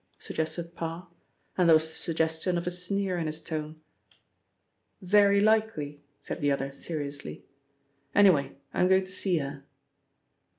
[0.17, 1.07] suggested Parr,
[1.55, 3.79] and there was the suggestion of a sneer in his tone.
[4.99, 7.45] "Very likely," said the other seriously.
[8.15, 9.63] "Anyway, I'm going to see her."